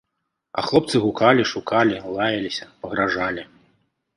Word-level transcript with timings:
А 0.61 0.63
хлопцы 0.69 1.01
гукалі, 1.03 1.43
шукалі, 1.51 1.95
лаяліся, 2.17 2.65
пагражалі. 2.87 3.43